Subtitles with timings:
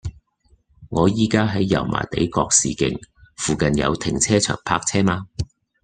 [0.89, 2.97] 我依家喺油麻地覺士徑，
[3.35, 5.27] 附近有停車場泊車嗎